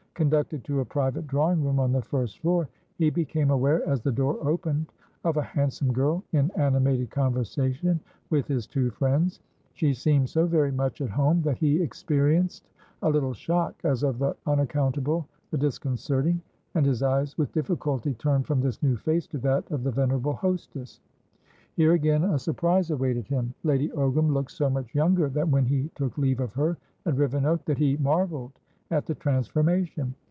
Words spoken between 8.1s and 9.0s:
with his two